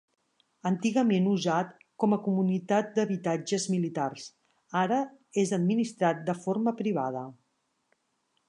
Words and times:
Antigament 0.67 1.27
usat 1.31 1.75
com 2.03 2.15
a 2.15 2.19
comunitat 2.27 2.89
d'habitatges 2.95 3.69
militars, 3.75 4.25
ara 4.83 5.01
és 5.45 5.55
administrat 5.59 6.25
de 6.31 6.37
forma 6.47 6.75
privada. 6.85 7.27